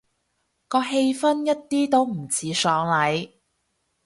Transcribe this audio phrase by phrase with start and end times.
[0.67, 3.33] 個氣氛一啲都唔似喪禮